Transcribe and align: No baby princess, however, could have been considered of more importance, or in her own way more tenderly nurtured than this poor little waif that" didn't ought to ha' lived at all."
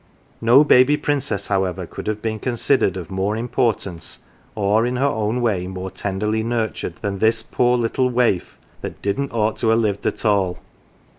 No 0.41 0.63
baby 0.63 0.97
princess, 0.97 1.45
however, 1.47 1.85
could 1.85 2.07
have 2.07 2.23
been 2.23 2.39
considered 2.39 2.97
of 2.97 3.11
more 3.11 3.37
importance, 3.37 4.21
or 4.55 4.83
in 4.83 4.95
her 4.95 5.05
own 5.05 5.41
way 5.43 5.67
more 5.67 5.91
tenderly 5.91 6.41
nurtured 6.41 6.95
than 7.01 7.19
this 7.19 7.43
poor 7.43 7.77
little 7.77 8.09
waif 8.09 8.57
that" 8.81 8.99
didn't 9.03 9.31
ought 9.31 9.57
to 9.57 9.69
ha' 9.71 9.75
lived 9.77 10.07
at 10.07 10.25
all." 10.25 10.57